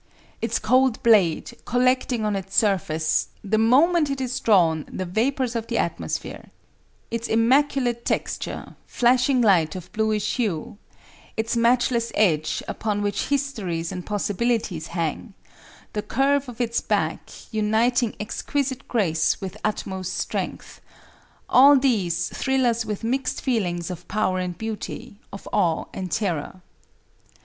[0.41, 5.67] Its cold blade, collecting on its surface the moment it is drawn the vapors of
[5.67, 6.49] the atmosphere;
[7.11, 10.79] its immaculate texture, flashing light of bluish hue;
[11.37, 15.35] its matchless edge, upon which histories and possibilities hang;
[15.93, 23.03] the curve of its back, uniting exquisite grace with utmost strength;—all these thrill us with
[23.03, 26.63] mixed feelings of power and beauty, of awe and terror.